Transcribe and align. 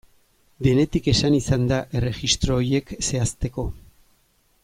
Denetik 0.67 1.09
esan 1.13 1.35
izan 1.39 1.67
da 1.73 1.79
erregistro 1.99 2.57
horiek 2.57 2.95
zehazteko. 3.11 3.67